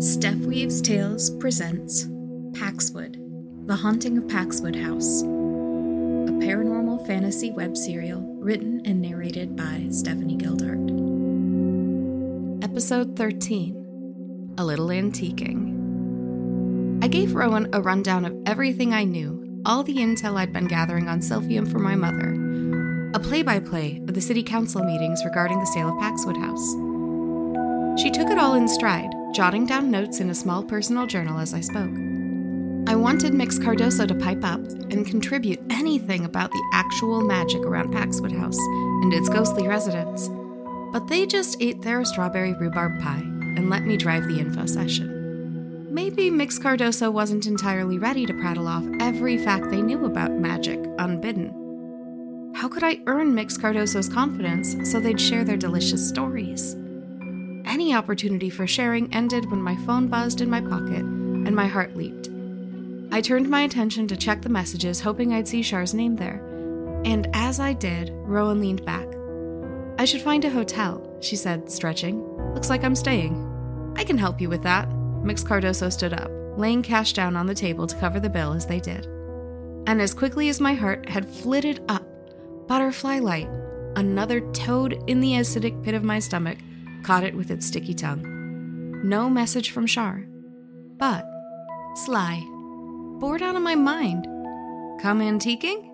Steph 0.00 0.36
Weaves 0.36 0.80
Tales 0.80 1.28
presents 1.28 2.04
Paxwood, 2.52 3.16
The 3.66 3.74
Haunting 3.74 4.16
of 4.16 4.28
Paxwood 4.28 4.76
House, 4.76 5.22
a 5.22 6.30
paranormal 6.38 7.04
fantasy 7.04 7.50
web 7.50 7.76
serial 7.76 8.20
written 8.38 8.80
and 8.84 9.02
narrated 9.02 9.56
by 9.56 9.88
Stephanie 9.90 10.36
Gildart. 10.36 10.78
Episode 12.62 13.16
13 13.16 14.54
A 14.56 14.64
Little 14.64 14.86
Antiquing. 14.86 15.74
I 17.02 17.08
gave 17.08 17.34
Rowan 17.34 17.68
a 17.72 17.82
rundown 17.82 18.24
of 18.24 18.36
everything 18.46 18.94
I 18.94 19.02
knew, 19.02 19.60
all 19.66 19.82
the 19.82 19.96
intel 19.96 20.36
I'd 20.36 20.52
been 20.52 20.68
gathering 20.68 21.08
on 21.08 21.18
Silphium 21.18 21.68
for 21.68 21.80
my 21.80 21.96
mother, 21.96 22.34
a 23.14 23.18
play 23.18 23.42
by 23.42 23.58
play 23.58 24.00
of 24.06 24.14
the 24.14 24.20
city 24.20 24.44
council 24.44 24.84
meetings 24.84 25.24
regarding 25.24 25.58
the 25.58 25.66
sale 25.66 25.88
of 25.88 25.98
Paxwood 25.98 26.36
House. 26.36 26.76
She 28.00 28.12
took 28.12 28.30
it 28.30 28.38
all 28.38 28.54
in 28.54 28.68
stride 28.68 29.10
jotting 29.32 29.66
down 29.66 29.90
notes 29.90 30.20
in 30.20 30.30
a 30.30 30.34
small 30.34 30.62
personal 30.62 31.06
journal 31.06 31.38
as 31.38 31.54
I 31.54 31.60
spoke. 31.60 31.90
I 32.88 32.94
wanted 32.94 33.34
Mix 33.34 33.58
Cardoso 33.58 34.08
to 34.08 34.14
pipe 34.14 34.42
up 34.42 34.60
and 34.60 35.06
contribute 35.06 35.60
anything 35.70 36.24
about 36.24 36.50
the 36.50 36.70
actual 36.72 37.20
magic 37.20 37.60
around 37.62 37.92
Paxwood 37.92 38.32
House 38.32 38.58
and 39.02 39.12
its 39.12 39.28
ghostly 39.28 39.68
residents, 39.68 40.28
but 40.92 41.06
they 41.06 41.26
just 41.26 41.60
ate 41.60 41.82
their 41.82 42.04
strawberry 42.04 42.54
rhubarb 42.54 42.98
pie 43.00 43.22
and 43.56 43.68
let 43.68 43.84
me 43.84 43.96
drive 43.96 44.26
the 44.26 44.38
info 44.38 44.64
session. 44.64 45.92
Maybe 45.92 46.30
Mix 46.30 46.58
Cardoso 46.58 47.12
wasn't 47.12 47.46
entirely 47.46 47.98
ready 47.98 48.24
to 48.24 48.34
prattle 48.34 48.68
off 48.68 48.84
every 49.00 49.36
fact 49.36 49.70
they 49.70 49.82
knew 49.82 50.06
about 50.06 50.32
magic 50.32 50.78
unbidden. 50.98 52.52
How 52.54 52.68
could 52.68 52.84
I 52.84 53.00
earn 53.06 53.34
Mix 53.34 53.58
Cardoso's 53.58 54.08
confidence 54.08 54.90
so 54.90 54.98
they'd 54.98 55.20
share 55.20 55.44
their 55.44 55.56
delicious 55.56 56.08
stories? 56.08 56.74
Opportunity 57.94 58.50
for 58.50 58.66
sharing 58.66 59.12
ended 59.12 59.50
when 59.50 59.60
my 59.60 59.76
phone 59.84 60.08
buzzed 60.08 60.40
in 60.40 60.48
my 60.48 60.60
pocket 60.60 61.00
and 61.00 61.54
my 61.54 61.66
heart 61.66 61.96
leaped. 61.96 62.28
I 63.10 63.20
turned 63.20 63.48
my 63.48 63.62
attention 63.62 64.06
to 64.08 64.16
check 64.16 64.42
the 64.42 64.48
messages, 64.48 65.00
hoping 65.00 65.32
I'd 65.32 65.48
see 65.48 65.62
Char's 65.62 65.94
name 65.94 66.14
there. 66.16 66.42
And 67.04 67.28
as 67.32 67.58
I 67.58 67.72
did, 67.72 68.10
Rowan 68.12 68.60
leaned 68.60 68.84
back. 68.84 69.06
I 69.98 70.04
should 70.04 70.20
find 70.20 70.44
a 70.44 70.50
hotel, 70.50 71.16
she 71.20 71.34
said, 71.34 71.70
stretching. 71.70 72.22
Looks 72.54 72.70
like 72.70 72.84
I'm 72.84 72.94
staying. 72.94 73.94
I 73.96 74.04
can 74.04 74.18
help 74.18 74.40
you 74.40 74.48
with 74.48 74.62
that. 74.62 74.88
Mix 75.24 75.42
Cardoso 75.42 75.92
stood 75.92 76.12
up, 76.12 76.30
laying 76.56 76.82
cash 76.82 77.12
down 77.12 77.36
on 77.36 77.46
the 77.46 77.54
table 77.54 77.86
to 77.86 77.96
cover 77.96 78.20
the 78.20 78.30
bill 78.30 78.52
as 78.52 78.66
they 78.66 78.80
did. 78.80 79.06
And 79.86 80.00
as 80.00 80.14
quickly 80.14 80.48
as 80.48 80.60
my 80.60 80.74
heart 80.74 81.08
had 81.08 81.28
flitted 81.28 81.82
up, 81.88 82.06
butterfly 82.68 83.18
light, 83.18 83.48
another 83.96 84.40
toad 84.52 85.02
in 85.06 85.20
the 85.20 85.32
acidic 85.32 85.82
pit 85.82 85.94
of 85.94 86.04
my 86.04 86.18
stomach, 86.18 86.58
caught 87.08 87.24
it 87.24 87.34
with 87.34 87.50
its 87.50 87.64
sticky 87.64 87.94
tongue. 87.94 89.00
No 89.02 89.30
message 89.30 89.70
from 89.70 89.86
Char. 89.86 90.26
But, 90.98 91.24
Sly, 91.94 92.38
bored 93.18 93.40
out 93.40 93.56
of 93.56 93.62
my 93.62 93.74
mind. 93.74 94.26
Come 95.00 95.20
antiquing? 95.20 95.88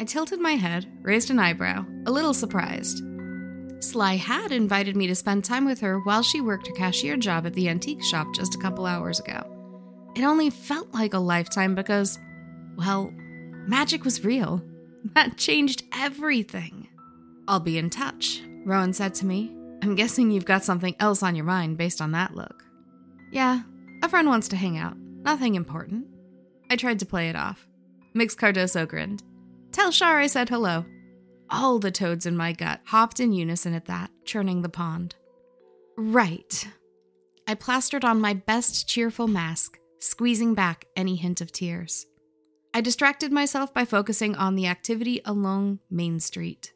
I 0.00 0.04
tilted 0.04 0.38
my 0.38 0.52
head, 0.52 0.86
raised 1.02 1.32
an 1.32 1.40
eyebrow, 1.40 1.84
a 2.06 2.12
little 2.12 2.32
surprised. 2.32 3.02
Sly 3.80 4.14
had 4.14 4.52
invited 4.52 4.94
me 4.94 5.08
to 5.08 5.16
spend 5.16 5.42
time 5.42 5.64
with 5.64 5.80
her 5.80 5.98
while 5.98 6.22
she 6.22 6.40
worked 6.40 6.68
her 6.68 6.74
cashier 6.74 7.16
job 7.16 7.44
at 7.44 7.54
the 7.54 7.68
antique 7.68 8.04
shop 8.04 8.28
just 8.32 8.54
a 8.54 8.58
couple 8.58 8.86
hours 8.86 9.18
ago. 9.18 9.42
It 10.14 10.22
only 10.22 10.50
felt 10.50 10.94
like 10.94 11.12
a 11.12 11.18
lifetime 11.18 11.74
because, 11.74 12.20
well, 12.76 13.12
magic 13.66 14.04
was 14.04 14.24
real. 14.24 14.62
That 15.14 15.38
changed 15.38 15.82
everything. 15.92 16.86
I'll 17.48 17.58
be 17.58 17.78
in 17.78 17.90
touch, 17.90 18.42
Rowan 18.66 18.92
said 18.92 19.14
to 19.14 19.26
me, 19.26 19.56
I'm 19.82 19.94
guessing 19.94 20.30
you've 20.30 20.44
got 20.44 20.64
something 20.64 20.94
else 21.00 21.22
on 21.22 21.34
your 21.34 21.44
mind 21.44 21.78
based 21.78 22.00
on 22.00 22.12
that 22.12 22.34
look. 22.34 22.64
Yeah, 23.32 23.62
a 24.02 24.08
friend 24.08 24.28
wants 24.28 24.48
to 24.48 24.56
hang 24.56 24.76
out. 24.76 24.96
Nothing 24.96 25.54
important. 25.54 26.06
I 26.70 26.76
tried 26.76 26.98
to 27.00 27.06
play 27.06 27.28
it 27.28 27.36
off. 27.36 27.66
Mix 28.14 28.34
Cardoso 28.34 28.86
grinned. 28.86 29.22
Tell 29.72 29.90
Char 29.90 30.18
I 30.18 30.26
said 30.26 30.48
hello. 30.48 30.84
All 31.48 31.78
the 31.78 31.90
toads 31.90 32.26
in 32.26 32.36
my 32.36 32.52
gut 32.52 32.80
hopped 32.84 33.20
in 33.20 33.32
unison 33.32 33.74
at 33.74 33.86
that, 33.86 34.10
churning 34.24 34.62
the 34.62 34.68
pond. 34.68 35.16
Right. 35.96 36.68
I 37.46 37.54
plastered 37.54 38.04
on 38.04 38.20
my 38.20 38.34
best 38.34 38.88
cheerful 38.88 39.26
mask, 39.26 39.78
squeezing 39.98 40.54
back 40.54 40.86
any 40.94 41.16
hint 41.16 41.40
of 41.40 41.50
tears. 41.50 42.06
I 42.72 42.80
distracted 42.80 43.32
myself 43.32 43.74
by 43.74 43.84
focusing 43.84 44.36
on 44.36 44.54
the 44.54 44.68
activity 44.68 45.20
along 45.24 45.80
Main 45.90 46.20
Street. 46.20 46.72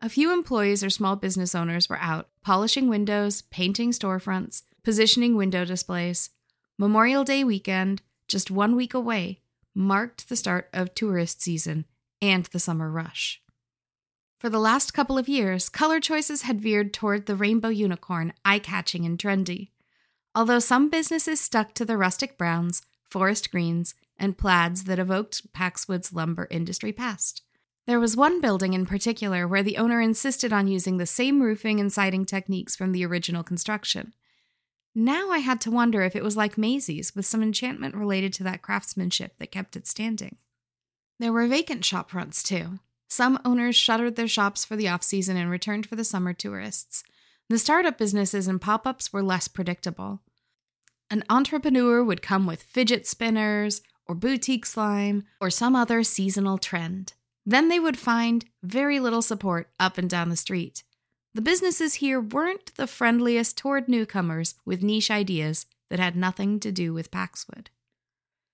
A 0.00 0.08
few 0.08 0.32
employees 0.32 0.82
or 0.82 0.88
small 0.88 1.16
business 1.16 1.54
owners 1.54 1.90
were 1.90 1.98
out, 1.98 2.29
polishing 2.42 2.88
windows, 2.88 3.42
painting 3.42 3.90
storefronts, 3.90 4.62
positioning 4.82 5.36
window 5.36 5.64
displays. 5.64 6.30
Memorial 6.78 7.24
Day 7.24 7.44
weekend, 7.44 8.02
just 8.28 8.50
one 8.50 8.76
week 8.76 8.94
away, 8.94 9.40
marked 9.74 10.28
the 10.28 10.36
start 10.36 10.68
of 10.72 10.94
tourist 10.94 11.42
season 11.42 11.84
and 12.22 12.46
the 12.46 12.58
summer 12.58 12.90
rush. 12.90 13.40
For 14.38 14.48
the 14.48 14.58
last 14.58 14.94
couple 14.94 15.18
of 15.18 15.28
years, 15.28 15.68
color 15.68 16.00
choices 16.00 16.42
had 16.42 16.62
veered 16.62 16.94
toward 16.94 17.26
the 17.26 17.36
rainbow 17.36 17.68
unicorn, 17.68 18.32
eye 18.44 18.58
catching 18.58 19.04
and 19.04 19.18
trendy. 19.18 19.68
Although 20.34 20.60
some 20.60 20.88
businesses 20.88 21.40
stuck 21.40 21.74
to 21.74 21.84
the 21.84 21.98
rustic 21.98 22.38
browns, 22.38 22.82
forest 23.10 23.50
greens, 23.50 23.94
and 24.16 24.38
plaids 24.38 24.84
that 24.84 24.98
evoked 24.98 25.52
Paxwood's 25.52 26.12
lumber 26.12 26.46
industry 26.50 26.92
past. 26.92 27.42
There 27.86 28.00
was 28.00 28.16
one 28.16 28.40
building 28.40 28.72
in 28.72 28.86
particular 28.86 29.48
where 29.48 29.62
the 29.62 29.76
owner 29.76 30.00
insisted 30.00 30.52
on 30.52 30.68
using 30.68 30.98
the 30.98 31.06
same 31.06 31.42
roofing 31.42 31.80
and 31.80 31.92
siding 31.92 32.24
techniques 32.24 32.76
from 32.76 32.92
the 32.92 33.04
original 33.04 33.42
construction. 33.42 34.14
Now 34.94 35.30
I 35.30 35.38
had 35.38 35.60
to 35.62 35.70
wonder 35.70 36.02
if 36.02 36.16
it 36.16 36.24
was 36.24 36.36
like 36.36 36.58
Maisie's, 36.58 37.14
with 37.14 37.26
some 37.26 37.42
enchantment 37.42 37.94
related 37.94 38.32
to 38.34 38.44
that 38.44 38.62
craftsmanship 38.62 39.38
that 39.38 39.52
kept 39.52 39.76
it 39.76 39.86
standing. 39.86 40.36
There 41.18 41.32
were 41.32 41.46
vacant 41.46 41.84
shop 41.84 42.10
fronts 42.10 42.42
too. 42.42 42.80
Some 43.08 43.40
owners 43.44 43.76
shuttered 43.76 44.16
their 44.16 44.28
shops 44.28 44.64
for 44.64 44.76
the 44.76 44.88
off 44.88 45.02
season 45.02 45.36
and 45.36 45.50
returned 45.50 45.86
for 45.86 45.96
the 45.96 46.04
summer 46.04 46.32
tourists. 46.32 47.02
The 47.48 47.58
startup 47.58 47.98
businesses 47.98 48.46
and 48.46 48.60
pop 48.60 48.86
ups 48.86 49.12
were 49.12 49.22
less 49.22 49.48
predictable. 49.48 50.22
An 51.10 51.24
entrepreneur 51.28 52.04
would 52.04 52.22
come 52.22 52.46
with 52.46 52.62
fidget 52.62 53.06
spinners, 53.06 53.82
or 54.06 54.14
boutique 54.14 54.64
slime, 54.64 55.24
or 55.40 55.50
some 55.50 55.74
other 55.74 56.04
seasonal 56.04 56.58
trend. 56.58 57.14
Then 57.46 57.68
they 57.68 57.80
would 57.80 57.98
find 57.98 58.44
very 58.62 59.00
little 59.00 59.22
support 59.22 59.70
up 59.78 59.98
and 59.98 60.08
down 60.08 60.28
the 60.28 60.36
street. 60.36 60.84
The 61.34 61.42
businesses 61.42 61.94
here 61.94 62.20
weren't 62.20 62.74
the 62.74 62.86
friendliest 62.86 63.56
toward 63.56 63.88
newcomers 63.88 64.54
with 64.64 64.82
niche 64.82 65.10
ideas 65.10 65.66
that 65.88 65.98
had 66.00 66.16
nothing 66.16 66.60
to 66.60 66.72
do 66.72 66.92
with 66.92 67.10
Paxwood. 67.10 67.70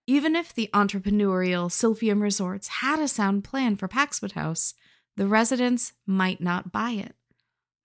Even 0.06 0.36
if 0.36 0.54
the 0.54 0.70
entrepreneurial 0.72 1.70
Silphium 1.70 2.20
Resorts 2.20 2.68
had 2.68 3.00
a 3.00 3.08
sound 3.08 3.44
plan 3.44 3.76
for 3.76 3.88
Paxwood 3.88 4.32
House, 4.32 4.74
the 5.16 5.26
residents 5.26 5.92
might 6.06 6.40
not 6.40 6.70
buy 6.70 6.92
it. 6.92 7.16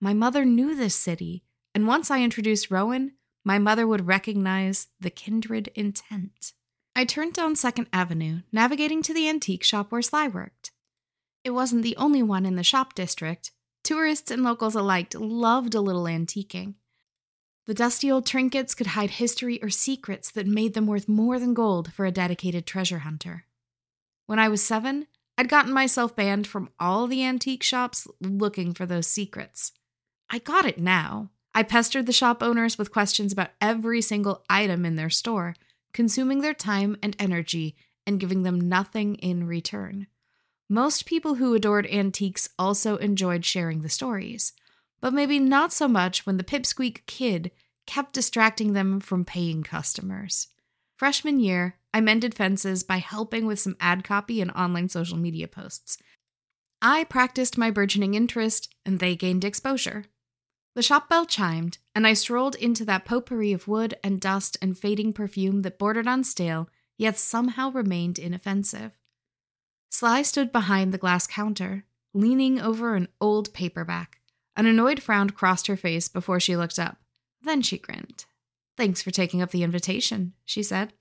My 0.00 0.14
mother 0.14 0.44
knew 0.44 0.74
this 0.74 0.94
city, 0.94 1.42
and 1.74 1.86
once 1.86 2.10
I 2.10 2.20
introduced 2.22 2.70
Rowan, 2.70 3.12
my 3.44 3.58
mother 3.58 3.86
would 3.86 4.06
recognize 4.06 4.88
the 5.00 5.10
kindred 5.10 5.68
intent. 5.74 6.52
I 6.94 7.04
turned 7.04 7.32
down 7.32 7.56
Second 7.56 7.88
Avenue, 7.92 8.42
navigating 8.52 9.02
to 9.02 9.14
the 9.14 9.28
antique 9.28 9.64
shop 9.64 9.90
where 9.90 10.02
Sly 10.02 10.28
worked. 10.28 10.70
It 11.44 11.50
wasn't 11.50 11.82
the 11.82 11.96
only 11.96 12.22
one 12.22 12.46
in 12.46 12.56
the 12.56 12.62
shop 12.62 12.94
district. 12.94 13.50
Tourists 13.82 14.30
and 14.30 14.44
locals 14.44 14.74
alike 14.74 15.12
loved 15.16 15.74
a 15.74 15.80
little 15.80 16.04
antiquing. 16.04 16.74
The 17.66 17.74
dusty 17.74 18.10
old 18.10 18.26
trinkets 18.26 18.74
could 18.74 18.88
hide 18.88 19.10
history 19.10 19.62
or 19.62 19.70
secrets 19.70 20.30
that 20.32 20.46
made 20.46 20.74
them 20.74 20.86
worth 20.86 21.08
more 21.08 21.38
than 21.38 21.54
gold 21.54 21.92
for 21.92 22.06
a 22.06 22.10
dedicated 22.12 22.66
treasure 22.66 23.00
hunter. 23.00 23.44
When 24.26 24.38
I 24.38 24.48
was 24.48 24.62
seven, 24.62 25.06
I'd 25.38 25.48
gotten 25.48 25.72
myself 25.72 26.14
banned 26.14 26.46
from 26.46 26.70
all 26.78 27.06
the 27.06 27.24
antique 27.24 27.62
shops 27.62 28.06
looking 28.20 28.74
for 28.74 28.86
those 28.86 29.06
secrets. 29.06 29.72
I 30.30 30.38
got 30.38 30.64
it 30.64 30.78
now. 30.78 31.30
I 31.54 31.62
pestered 31.62 32.06
the 32.06 32.12
shop 32.12 32.42
owners 32.42 32.78
with 32.78 32.92
questions 32.92 33.32
about 33.32 33.50
every 33.60 34.00
single 34.00 34.44
item 34.48 34.84
in 34.84 34.96
their 34.96 35.10
store, 35.10 35.54
consuming 35.92 36.40
their 36.40 36.54
time 36.54 36.96
and 37.02 37.14
energy 37.18 37.76
and 38.06 38.18
giving 38.18 38.42
them 38.42 38.60
nothing 38.60 39.16
in 39.16 39.46
return. 39.46 40.06
Most 40.72 41.04
people 41.04 41.34
who 41.34 41.52
adored 41.52 41.86
antiques 41.88 42.48
also 42.58 42.96
enjoyed 42.96 43.44
sharing 43.44 43.82
the 43.82 43.90
stories, 43.90 44.54
but 45.02 45.12
maybe 45.12 45.38
not 45.38 45.70
so 45.70 45.86
much 45.86 46.24
when 46.24 46.38
the 46.38 46.44
pipsqueak 46.44 47.04
kid 47.04 47.50
kept 47.86 48.14
distracting 48.14 48.72
them 48.72 48.98
from 48.98 49.26
paying 49.26 49.64
customers. 49.64 50.48
Freshman 50.96 51.40
year, 51.40 51.76
I 51.92 52.00
mended 52.00 52.34
fences 52.34 52.84
by 52.84 52.96
helping 52.96 53.44
with 53.44 53.60
some 53.60 53.76
ad 53.80 54.02
copy 54.02 54.40
and 54.40 54.50
online 54.52 54.88
social 54.88 55.18
media 55.18 55.46
posts. 55.46 55.98
I 56.80 57.04
practiced 57.04 57.58
my 57.58 57.70
burgeoning 57.70 58.14
interest, 58.14 58.74
and 58.86 58.98
they 58.98 59.14
gained 59.14 59.44
exposure. 59.44 60.06
The 60.74 60.82
shop 60.82 61.06
bell 61.10 61.26
chimed, 61.26 61.76
and 61.94 62.06
I 62.06 62.14
strolled 62.14 62.54
into 62.54 62.86
that 62.86 63.04
potpourri 63.04 63.52
of 63.52 63.68
wood 63.68 63.96
and 64.02 64.18
dust 64.18 64.56
and 64.62 64.78
fading 64.78 65.12
perfume 65.12 65.60
that 65.62 65.78
bordered 65.78 66.08
on 66.08 66.24
stale, 66.24 66.70
yet 66.96 67.18
somehow 67.18 67.70
remained 67.72 68.18
inoffensive. 68.18 68.96
Sly 69.92 70.22
stood 70.22 70.50
behind 70.52 70.90
the 70.90 70.98
glass 70.98 71.26
counter, 71.26 71.84
leaning 72.14 72.58
over 72.58 72.94
an 72.94 73.08
old 73.20 73.52
paperback. 73.52 74.22
An 74.56 74.64
annoyed 74.64 75.02
frown 75.02 75.28
crossed 75.28 75.66
her 75.66 75.76
face 75.76 76.08
before 76.08 76.40
she 76.40 76.56
looked 76.56 76.78
up. 76.78 76.96
Then 77.42 77.60
she 77.60 77.76
grinned. 77.76 78.24
Thanks 78.78 79.02
for 79.02 79.10
taking 79.10 79.42
up 79.42 79.50
the 79.50 79.62
invitation, 79.62 80.32
she 80.46 80.62
said. 80.62 80.94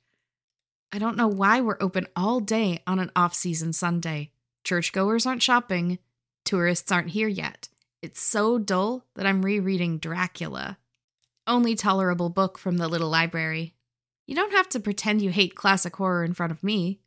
I 0.91 0.99
don't 0.99 1.15
know 1.15 1.29
why 1.29 1.61
we're 1.61 1.77
open 1.79 2.05
all 2.17 2.41
day 2.41 2.83
on 2.85 2.99
an 2.99 3.11
off 3.15 3.33
season 3.33 3.71
Sunday. 3.71 4.33
Churchgoers 4.65 5.25
aren't 5.25 5.41
shopping, 5.41 5.97
tourists 6.43 6.91
aren't 6.91 7.11
here 7.11 7.29
yet. 7.29 7.69
It's 8.01 8.21
so 8.21 8.59
dull 8.59 9.05
that 9.15 9.25
I'm 9.25 9.41
rereading 9.41 9.99
Dracula. 9.99 10.77
Only 11.47 11.75
tolerable 11.75 12.29
book 12.29 12.57
from 12.57 12.75
the 12.75 12.89
little 12.89 13.09
library. 13.09 13.73
You 14.27 14.35
don't 14.35 14.51
have 14.51 14.67
to 14.69 14.81
pretend 14.81 15.21
you 15.21 15.29
hate 15.29 15.55
classic 15.55 15.95
horror 15.95 16.25
in 16.25 16.33
front 16.33 16.51
of 16.51 16.61
me. 16.61 16.99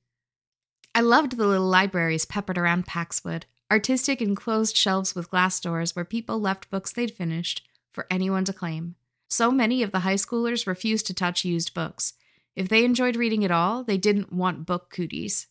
I 0.95 1.01
loved 1.01 1.37
the 1.37 1.47
little 1.47 1.67
libraries 1.67 2.25
peppered 2.25 2.57
around 2.57 2.87
Paxwood, 2.87 3.47
artistic 3.71 4.23
enclosed 4.23 4.77
shelves 4.77 5.15
with 5.15 5.31
glass 5.31 5.59
doors 5.59 5.97
where 5.97 6.05
people 6.05 6.41
left 6.41 6.71
books 6.71 6.93
they'd 6.93 7.11
finished 7.11 7.67
for 7.93 8.07
anyone 8.11 8.45
to 8.45 8.53
claim. 8.53 8.95
So 9.29 9.51
many 9.51 9.83
of 9.83 9.91
the 9.91 10.01
high 10.01 10.15
schoolers 10.15 10.69
refused 10.69 11.09
to 11.09 11.15
touch 11.15 11.45
used 11.45 11.75
books. 11.75 12.13
If 12.55 12.69
they 12.69 12.85
enjoyed 12.85 13.17
reading 13.17 13.45
at 13.45 13.51
all, 13.51 13.83
they 13.83 13.99
didn't 13.99 14.33
want 14.33 14.67
book 14.67 14.91
cooties. 14.91 15.49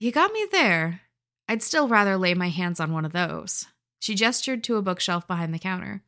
You 0.00 0.10
got 0.10 0.32
me 0.32 0.44
there. 0.50 1.02
I'd 1.48 1.62
still 1.62 1.86
rather 1.86 2.16
lay 2.16 2.34
my 2.34 2.48
hands 2.48 2.80
on 2.80 2.92
one 2.92 3.04
of 3.04 3.12
those. 3.12 3.66
She 4.00 4.16
gestured 4.16 4.64
to 4.64 4.76
a 4.76 4.82
bookshelf 4.82 5.28
behind 5.28 5.54
the 5.54 5.60
counter. 5.60 6.02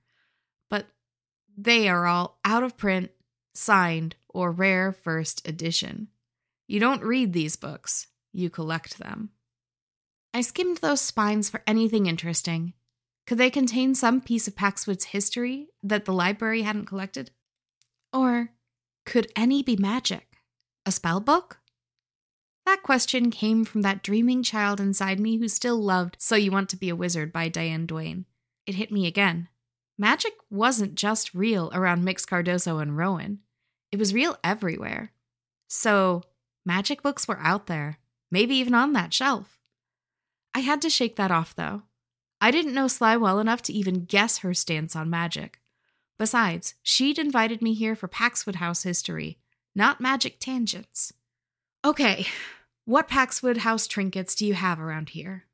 But 0.69 0.87
they 1.57 1.89
are 1.89 2.07
all 2.07 2.41
out 2.45 2.65
of 2.65 2.77
print, 2.77 3.13
signed, 3.55 4.17
or 4.29 4.51
rare 4.51 4.93
first 4.93 5.47
edition. 5.49 6.09
You 6.69 6.79
don't 6.79 7.03
read 7.03 7.33
these 7.33 7.57
books, 7.57 8.09
you 8.33 8.51
collect 8.51 8.99
them. 8.99 9.31
I 10.35 10.43
skimmed 10.43 10.77
those 10.77 11.01
spines 11.01 11.49
for 11.49 11.63
anything 11.67 12.05
interesting. 12.07 12.75
Could 13.27 13.39
they 13.39 13.51
contain 13.51 13.95
some 13.95 14.21
piece 14.21 14.47
of 14.47 14.55
Paxwood's 14.55 15.07
history 15.07 15.69
that 15.83 16.05
the 16.05 16.13
library 16.13 16.63
hadn't 16.63 16.85
collected? 16.85 17.31
Or 18.13 18.51
could 19.07 19.33
any 19.35 19.63
be 19.63 19.77
magic? 19.77 20.27
A 20.85 20.93
spell 20.93 21.21
book? 21.21 21.59
That 22.67 22.83
question 22.83 23.31
came 23.31 23.65
from 23.65 23.81
that 23.81 24.03
dreaming 24.03 24.43
child 24.43 24.79
inside 24.79 25.19
me 25.19 25.39
who 25.39 25.49
still 25.49 25.83
loved 25.83 26.17
So 26.19 26.37
You 26.37 26.53
Want 26.53 26.69
to 26.69 26.77
Be 26.77 26.91
a 26.91 26.97
Wizard 26.97 27.33
by 27.33 27.49
Diane 27.49 27.87
Duane. 27.87 28.27
It 28.67 28.75
hit 28.75 28.93
me 28.93 29.07
again. 29.07 29.49
Magic 29.97 30.35
wasn't 30.51 30.95
just 30.95 31.33
real 31.33 31.71
around 31.73 32.05
Mix 32.05 32.27
Cardoso 32.27 32.81
and 32.81 32.95
Rowan, 32.95 33.39
it 33.91 33.99
was 33.99 34.13
real 34.13 34.37
everywhere. 34.45 35.13
So, 35.69 36.25
magic 36.69 37.03
books 37.03 37.27
were 37.27 37.41
out 37.41 37.67
there, 37.67 37.99
maybe 38.31 38.55
even 38.55 38.75
on 38.75 38.93
that 38.93 39.15
shelf. 39.15 39.59
I 40.55 40.61
had 40.61 40.83
to 40.83 40.91
shake 40.91 41.17
that 41.17 41.31
off, 41.31 41.57
though. 41.57 41.83
I 42.43 42.51
didn't 42.51 42.75
know 42.75 42.89
Sly 42.89 43.17
well 43.17 43.41
enough 43.41 43.63
to 43.63 43.73
even 43.73 44.05
guess 44.05 44.39
her 44.39 44.53
stance 44.53 44.95
on 44.95 45.09
magic. 45.09 45.61
Besides, 46.19 46.75
she'd 46.83 47.19
invited 47.19 47.63
me 47.63 47.73
here 47.73 47.97
for 47.97 48.07
Paxwood 48.07 48.57
House 48.57 48.83
history, 48.83 49.39
not 49.75 50.01
magic 50.01 50.39
tangents. 50.41 51.13
Okay, 51.85 52.27
what 52.85 53.09
Paxwood 53.09 53.59
House 53.59 53.87
trinkets 53.87 54.35
do 54.35 54.47
you 54.47 54.55
have 54.55 54.79
around 54.79 55.11
here? 55.11 55.45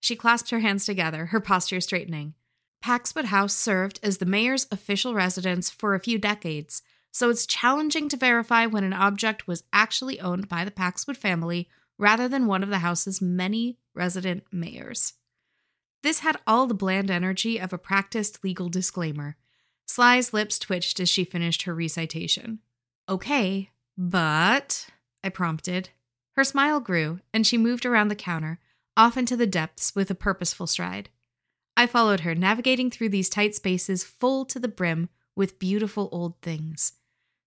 She 0.00 0.14
clasped 0.14 0.50
her 0.50 0.60
hands 0.60 0.84
together, 0.84 1.26
her 1.26 1.40
posture 1.40 1.80
straightening. 1.80 2.34
Paxwood 2.82 3.26
House 3.26 3.54
served 3.54 3.98
as 4.02 4.18
the 4.18 4.26
mayor's 4.26 4.66
official 4.70 5.14
residence 5.14 5.70
for 5.70 5.94
a 5.94 6.00
few 6.00 6.18
decades, 6.18 6.82
so 7.10 7.30
it's 7.30 7.46
challenging 7.46 8.08
to 8.08 8.16
verify 8.16 8.66
when 8.66 8.84
an 8.84 8.92
object 8.92 9.46
was 9.46 9.64
actually 9.72 10.20
owned 10.20 10.48
by 10.48 10.64
the 10.64 10.70
Paxwood 10.70 11.16
family 11.16 11.68
rather 11.98 12.28
than 12.28 12.46
one 12.46 12.62
of 12.62 12.70
the 12.70 12.78
house's 12.78 13.20
many 13.20 13.78
resident 13.94 14.44
mayors. 14.52 15.14
This 16.02 16.20
had 16.20 16.38
all 16.46 16.66
the 16.66 16.74
bland 16.74 17.10
energy 17.10 17.58
of 17.58 17.72
a 17.72 17.78
practiced 17.78 18.42
legal 18.42 18.68
disclaimer. 18.68 19.36
Sly's 19.86 20.32
lips 20.32 20.58
twitched 20.58 21.00
as 21.00 21.08
she 21.08 21.24
finished 21.24 21.62
her 21.62 21.74
recitation. 21.74 22.60
Okay, 23.08 23.70
but, 23.98 24.86
I 25.22 25.28
prompted. 25.28 25.90
Her 26.36 26.44
smile 26.44 26.80
grew, 26.80 27.20
and 27.34 27.46
she 27.46 27.58
moved 27.58 27.84
around 27.84 28.08
the 28.08 28.14
counter, 28.14 28.60
off 28.96 29.16
into 29.16 29.36
the 29.36 29.46
depths 29.46 29.94
with 29.94 30.10
a 30.10 30.14
purposeful 30.14 30.66
stride. 30.66 31.10
I 31.76 31.86
followed 31.86 32.20
her, 32.20 32.34
navigating 32.34 32.90
through 32.90 33.10
these 33.10 33.28
tight 33.28 33.54
spaces 33.54 34.04
full 34.04 34.44
to 34.46 34.58
the 34.58 34.68
brim 34.68 35.08
with 35.36 35.58
beautiful 35.58 36.08
old 36.12 36.40
things. 36.40 36.92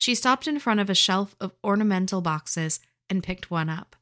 She 0.03 0.15
stopped 0.15 0.49
in 0.49 0.59
front 0.59 0.81
of 0.81 0.89
a 0.89 0.95
shelf 0.95 1.33
of 1.39 1.53
ornamental 1.63 2.19
boxes 2.19 2.81
and 3.09 3.23
picked 3.23 3.49
one 3.49 3.69
up. 3.69 3.95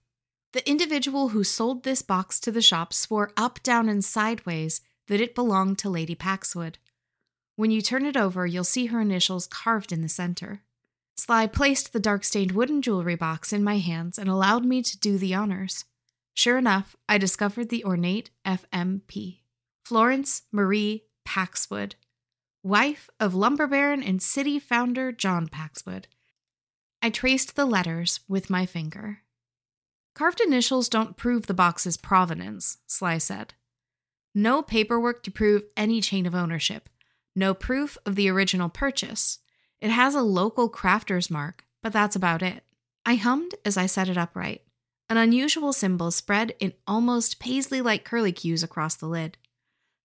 The 0.51 0.67
individual 0.67 1.29
who 1.29 1.43
sold 1.43 1.83
this 1.83 2.01
box 2.01 2.39
to 2.39 2.51
the 2.51 2.59
shop 2.59 2.91
swore 2.91 3.31
up, 3.37 3.61
down, 3.61 3.87
and 3.87 4.03
sideways 4.03 4.81
that 5.09 5.21
it 5.21 5.35
belonged 5.35 5.77
to 5.77 5.91
Lady 5.91 6.15
Paxwood. 6.15 6.79
When 7.55 7.69
you 7.69 7.83
turn 7.83 8.03
it 8.07 8.17
over, 8.17 8.47
you'll 8.47 8.63
see 8.63 8.87
her 8.87 8.99
initials 8.99 9.45
carved 9.45 9.91
in 9.91 10.01
the 10.01 10.09
center. 10.09 10.63
Sly 11.17 11.45
placed 11.45 11.93
the 11.93 11.99
dark 11.99 12.23
stained 12.23 12.53
wooden 12.53 12.81
jewelry 12.81 13.13
box 13.13 13.53
in 13.53 13.63
my 13.63 13.77
hands 13.77 14.17
and 14.17 14.27
allowed 14.27 14.65
me 14.65 14.81
to 14.81 14.97
do 14.97 15.19
the 15.19 15.35
honors. 15.35 15.85
Sure 16.33 16.57
enough, 16.57 16.95
I 17.07 17.19
discovered 17.19 17.69
the 17.69 17.85
ornate 17.85 18.31
FMP 18.43 19.41
Florence 19.85 20.41
Marie 20.51 21.03
Paxwood, 21.25 21.93
wife 22.63 23.09
of 23.19 23.33
lumber 23.33 23.67
baron 23.67 24.03
and 24.03 24.21
city 24.21 24.59
founder 24.59 25.11
John 25.11 25.47
Paxwood. 25.47 26.07
I 27.01 27.09
traced 27.09 27.55
the 27.55 27.65
letters 27.65 28.19
with 28.27 28.49
my 28.49 28.65
finger. 28.65 29.19
Carved 30.13 30.41
initials 30.41 30.89
don't 30.89 31.17
prove 31.17 31.47
the 31.47 31.53
box's 31.53 31.97
provenance, 31.97 32.77
Sly 32.85 33.17
said. 33.17 33.53
No 34.35 34.61
paperwork 34.61 35.23
to 35.23 35.31
prove 35.31 35.63
any 35.75 36.01
chain 36.01 36.25
of 36.25 36.35
ownership, 36.35 36.89
no 37.35 37.53
proof 37.53 37.97
of 38.05 38.15
the 38.15 38.29
original 38.29 38.69
purchase. 38.69 39.39
It 39.79 39.89
has 39.89 40.13
a 40.13 40.21
local 40.21 40.69
crafter's 40.69 41.29
mark, 41.29 41.65
but 41.81 41.93
that's 41.93 42.15
about 42.15 42.43
it. 42.43 42.63
I 43.05 43.15
hummed 43.15 43.55
as 43.65 43.77
I 43.77 43.87
set 43.87 44.09
it 44.09 44.17
upright. 44.17 44.61
An 45.09 45.17
unusual 45.17 45.73
symbol 45.73 46.11
spread 46.11 46.53
in 46.59 46.73
almost 46.85 47.39
paisley 47.39 47.81
like 47.81 48.07
curlicues 48.07 48.63
across 48.63 48.95
the 48.95 49.07
lid. 49.07 49.37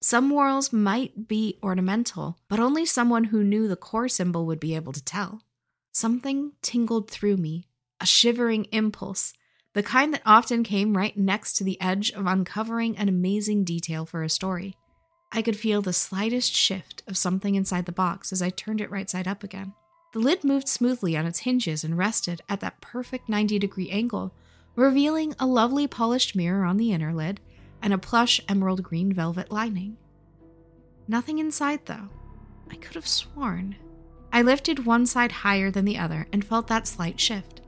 Some 0.06 0.31
whorls 0.31 0.73
might 0.73 1.26
be 1.26 1.58
ornamental, 1.64 2.38
but 2.49 2.61
only 2.61 2.87
someone 2.87 3.25
who 3.25 3.43
knew 3.43 3.67
the 3.67 3.75
core 3.75 4.08
symbol 4.08 4.47
would 4.47 4.61
be 4.61 4.76
able 4.76 4.93
to 4.93 5.03
tell. 5.03 5.43
Something 5.91 6.53
tingled 6.62 7.11
through 7.11 7.38
me, 7.38 7.67
a 8.00 8.06
shivering 8.06 8.67
impulse, 8.70 9.32
the 9.73 9.82
kind 9.82 10.14
that 10.14 10.23
often 10.25 10.62
came 10.62 10.97
right 10.97 11.17
next 11.17 11.55
to 11.55 11.64
the 11.64 11.81
edge 11.81 12.12
of 12.12 12.25
uncovering 12.25 12.97
an 12.97 13.08
amazing 13.08 13.64
detail 13.64 14.06
for 14.06 14.23
a 14.23 14.31
story. 14.31 14.76
I 15.32 15.43
could 15.43 15.56
feel 15.56 15.82
the 15.82 15.93
slightest 15.93 16.55
shift 16.55 17.02
of 17.09 17.17
something 17.17 17.56
inside 17.56 17.87
the 17.87 17.91
box 17.91 18.32
as 18.32 18.41
I 18.41 18.50
turned 18.50 18.81
it 18.81 18.93
right 18.93 19.11
side 19.11 19.26
up 19.26 19.43
again. 19.43 19.75
The 20.12 20.20
lid 20.20 20.44
moved 20.44 20.69
smoothly 20.69 21.16
on 21.16 21.26
its 21.26 21.40
hinges 21.40 21.83
and 21.83 21.99
rested 21.99 22.42
at 22.49 22.61
that 22.61 22.80
perfect 22.80 23.28
90 23.28 23.59
degree 23.59 23.90
angle, 23.90 24.33
revealing 24.76 25.35
a 25.40 25.47
lovely 25.47 25.88
polished 25.88 26.37
mirror 26.37 26.64
on 26.64 26.76
the 26.76 26.92
inner 26.92 27.12
lid 27.12 27.40
and 27.83 27.92
a 27.92 27.99
plush 27.99 28.40
emerald 28.49 28.83
green 28.83 29.12
velvet 29.12 29.50
lining. 29.50 29.97
Nothing 31.08 31.38
inside, 31.38 31.80
though. 31.86 32.08
I 32.70 32.76
could 32.76 32.94
have 32.94 33.06
sworn. 33.06 33.76
I 34.32 34.42
lifted 34.42 34.84
one 34.86 35.06
side 35.06 35.32
higher 35.32 35.70
than 35.70 35.84
the 35.84 35.98
other 35.98 36.26
and 36.32 36.44
felt 36.44 36.66
that 36.68 36.86
slight 36.86 37.20
shift. 37.20 37.60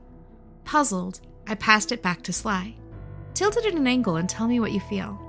Puzzled, 0.65 1.21
I 1.47 1.55
passed 1.55 1.91
it 1.91 2.03
back 2.03 2.21
to 2.23 2.33
Sly. 2.33 2.75
Tilt 3.33 3.57
it 3.57 3.65
at 3.65 3.73
an 3.73 3.87
angle 3.87 4.17
and 4.17 4.27
tell 4.29 4.47
me 4.47 4.59
what 4.59 4.73
you 4.73 4.79
feel. 4.81 5.19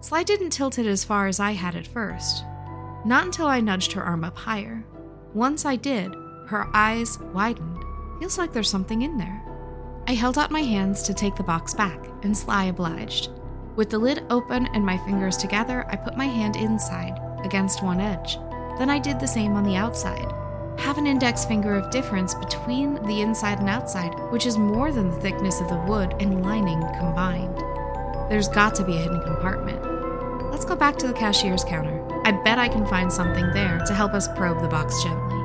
Sly 0.00 0.22
didn't 0.22 0.50
tilt 0.50 0.78
it 0.78 0.86
as 0.86 1.04
far 1.04 1.26
as 1.26 1.40
I 1.40 1.52
had 1.52 1.74
at 1.74 1.86
first. 1.86 2.44
Not 3.04 3.24
until 3.24 3.46
I 3.46 3.60
nudged 3.60 3.92
her 3.92 4.02
arm 4.02 4.24
up 4.24 4.36
higher. 4.36 4.84
Once 5.34 5.64
I 5.64 5.76
did, 5.76 6.14
her 6.46 6.68
eyes 6.74 7.18
widened. 7.32 7.82
Feels 8.20 8.38
like 8.38 8.52
there's 8.52 8.70
something 8.70 9.02
in 9.02 9.16
there. 9.16 9.42
I 10.06 10.14
held 10.14 10.38
out 10.38 10.50
my 10.50 10.60
hands 10.60 11.02
to 11.02 11.14
take 11.14 11.36
the 11.36 11.42
box 11.42 11.74
back, 11.74 12.06
and 12.22 12.36
Sly 12.36 12.64
obliged. 12.64 13.30
With 13.76 13.90
the 13.90 13.98
lid 13.98 14.24
open 14.30 14.66
and 14.68 14.84
my 14.84 14.98
fingers 14.98 15.36
together, 15.36 15.86
I 15.88 15.96
put 15.96 16.16
my 16.16 16.26
hand 16.26 16.56
inside, 16.56 17.20
against 17.44 17.82
one 17.82 18.00
edge. 18.00 18.38
Then 18.78 18.90
I 18.90 18.98
did 18.98 19.20
the 19.20 19.26
same 19.26 19.54
on 19.54 19.64
the 19.64 19.76
outside 19.76 20.32
have 20.78 20.96
an 20.96 21.06
index 21.06 21.44
finger 21.44 21.74
of 21.74 21.90
difference 21.90 22.34
between 22.34 22.94
the 23.06 23.20
inside 23.20 23.58
and 23.58 23.68
outside, 23.68 24.14
which 24.30 24.46
is 24.46 24.56
more 24.56 24.92
than 24.92 25.10
the 25.10 25.20
thickness 25.20 25.60
of 25.60 25.68
the 25.68 25.76
wood 25.76 26.14
and 26.20 26.42
lining 26.42 26.80
combined. 26.98 27.56
There's 28.30 28.48
got 28.48 28.74
to 28.76 28.84
be 28.84 28.96
a 28.96 29.00
hidden 29.00 29.20
compartment. 29.22 29.82
Let's 30.50 30.64
go 30.64 30.76
back 30.76 30.96
to 30.98 31.08
the 31.08 31.12
cashier's 31.12 31.64
counter. 31.64 32.02
I 32.24 32.32
bet 32.44 32.58
I 32.58 32.68
can 32.68 32.86
find 32.86 33.12
something 33.12 33.50
there 33.52 33.80
to 33.86 33.94
help 33.94 34.14
us 34.14 34.28
probe 34.28 34.62
the 34.62 34.68
box 34.68 35.02
gently. 35.02 35.36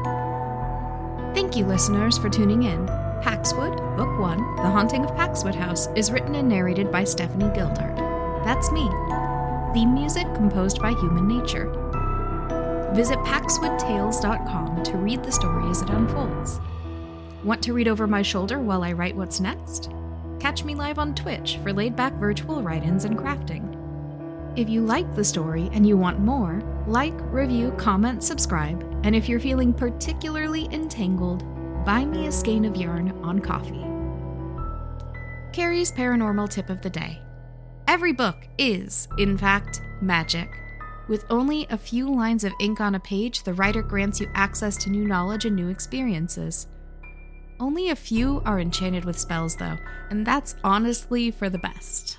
Thank 1.33 1.55
you, 1.57 1.65
listeners, 1.65 2.17
for 2.17 2.29
tuning 2.29 2.63
in. 2.63 2.85
Paxwood, 3.23 3.75
Book 3.97 4.19
1, 4.19 4.37
The 4.57 4.69
Haunting 4.69 5.03
of 5.03 5.15
Paxwood 5.15 5.55
House, 5.55 5.87
is 5.95 6.11
written 6.11 6.35
and 6.35 6.47
narrated 6.47 6.91
by 6.91 7.03
Stephanie 7.03 7.45
Gildart. 7.45 7.95
That's 8.43 8.71
me. 8.71 8.87
Theme 9.73 9.93
music 9.95 10.31
composed 10.35 10.79
by 10.79 10.91
Human 10.91 11.27
Nature. 11.27 11.82
Visit 12.93 13.17
paxwoodtales.com 13.19 14.83
to 14.83 14.97
read 14.97 15.23
the 15.23 15.31
story 15.31 15.69
as 15.69 15.81
it 15.81 15.89
unfolds. 15.89 16.59
Want 17.43 17.61
to 17.63 17.73
read 17.73 17.87
over 17.87 18.07
my 18.07 18.21
shoulder 18.21 18.59
while 18.59 18.83
I 18.83 18.93
write 18.93 19.15
what's 19.15 19.39
next? 19.39 19.91
Catch 20.39 20.63
me 20.63 20.75
live 20.75 20.99
on 20.99 21.15
Twitch 21.15 21.57
for 21.63 21.73
laid 21.73 21.95
back 21.95 22.13
virtual 22.13 22.61
write 22.61 22.83
ins 22.83 23.05
and 23.05 23.17
crafting. 23.17 23.69
If 24.55 24.69
you 24.69 24.81
like 24.81 25.15
the 25.15 25.23
story 25.23 25.69
and 25.73 25.87
you 25.87 25.97
want 25.97 26.19
more, 26.19 26.61
like, 26.85 27.15
review, 27.33 27.71
comment, 27.77 28.23
subscribe, 28.23 28.83
And 29.03 29.15
if 29.15 29.27
you're 29.27 29.39
feeling 29.39 29.73
particularly 29.73 30.69
entangled, 30.71 31.43
buy 31.85 32.05
me 32.05 32.27
a 32.27 32.31
skein 32.31 32.63
of 32.63 32.77
yarn 32.77 33.11
on 33.21 33.39
Ko-fi. 33.39 33.83
Kerry's 35.51 35.91
paranormal 35.91 36.49
tip 36.49 36.69
of 36.69 36.81
the 36.81 36.89
day. 36.89 37.21
Every 37.87 38.13
book 38.13 38.47
is, 38.57 39.09
in 39.17 39.37
fact, 39.37 39.81
magic. 40.01 40.62
With 41.07 41.25
only 41.29 41.67
a 41.69 41.77
few 41.77 42.09
lines 42.13 42.43
of 42.43 42.53
ink 42.59 42.79
on 42.79 42.95
a 42.95 42.99
page, 42.99 43.43
the 43.43 43.53
writer 43.53 43.81
grants 43.81 44.21
you 44.21 44.29
access 44.33 44.77
to 44.77 44.89
new 44.89 45.05
knowledge 45.05 45.45
and 45.45 45.55
new 45.55 45.67
experiences. 45.67 46.67
Only 47.59 47.89
a 47.89 47.95
few 47.95 48.41
are 48.45 48.59
enchanted 48.59 49.05
with 49.05 49.19
spells, 49.19 49.55
though, 49.55 49.77
and 50.09 50.25
that's 50.25 50.55
honestly 50.63 51.29
for 51.29 51.49
the 51.49 51.57
best. 51.59 52.17